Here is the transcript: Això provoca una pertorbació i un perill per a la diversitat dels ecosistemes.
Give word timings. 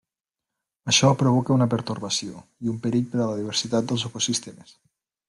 Això 0.91 1.11
provoca 1.19 1.53
una 1.55 1.67
pertorbació 1.73 2.41
i 2.65 2.71
un 2.73 2.79
perill 2.87 3.05
per 3.13 3.21
a 3.21 3.29
la 3.33 3.37
diversitat 3.43 3.93
dels 3.93 4.07
ecosistemes. 4.11 4.75